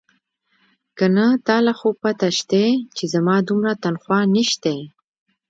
که 0.97 1.05
نه 1.15 1.27
تا 1.45 1.57
له 1.65 1.73
خو 1.79 1.89
پته 2.01 2.29
شتې 2.39 2.65
چې 2.95 3.03
زما 3.13 3.35
دومره 3.49 3.71
تنخواه 3.83 4.23
نيشتې. 4.33 4.77